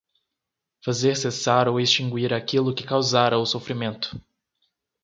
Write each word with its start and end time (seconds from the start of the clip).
Fazer 0.83 1.15
cessar 1.15 1.67
ou 1.67 1.79
extinguir 1.79 2.33
aquilo 2.33 2.73
que 2.73 2.83
causara 2.83 3.37
o 3.37 3.45
sofrimento 3.45 4.19